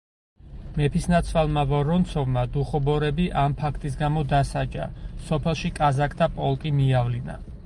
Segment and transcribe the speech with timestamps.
[0.77, 4.91] მეფისნაცვალმა ვორონცოვმა დუხობორები ამ ფაქტის გამო დასაჯა,
[5.31, 7.43] სოფელში კაზაკთა პოლკი მიავლინა.